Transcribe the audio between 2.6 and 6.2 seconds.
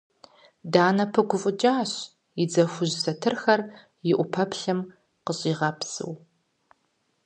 хужь сэтырхэр и ӏупэплъым къыщӏигъэпсыу.